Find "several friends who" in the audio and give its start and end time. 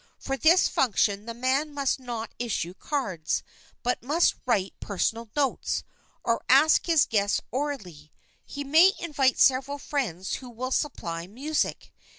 9.37-10.49